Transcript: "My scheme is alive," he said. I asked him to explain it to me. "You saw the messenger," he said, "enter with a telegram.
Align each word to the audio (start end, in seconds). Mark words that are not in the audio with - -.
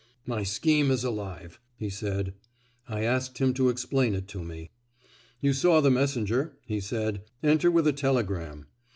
"My 0.25 0.41
scheme 0.41 0.89
is 0.89 1.03
alive," 1.03 1.59
he 1.77 1.87
said. 1.91 2.33
I 2.89 3.03
asked 3.03 3.37
him 3.37 3.53
to 3.53 3.69
explain 3.69 4.15
it 4.15 4.27
to 4.29 4.43
me. 4.43 4.71
"You 5.41 5.53
saw 5.53 5.79
the 5.79 5.91
messenger," 5.91 6.57
he 6.65 6.79
said, 6.79 7.21
"enter 7.43 7.69
with 7.69 7.85
a 7.85 7.93
telegram. 7.93 8.65